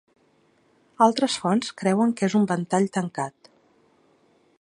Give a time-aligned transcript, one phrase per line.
[1.05, 3.51] Altres fonts creuen que és un ventall tancat.